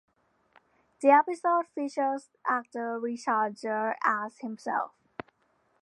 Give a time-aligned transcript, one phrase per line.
[1.03, 4.93] The episode features actor Richard Gere as himself.